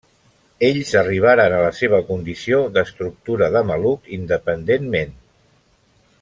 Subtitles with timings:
[0.69, 5.15] Ells arribaren a la seva condició d'estructura de maluc independentment.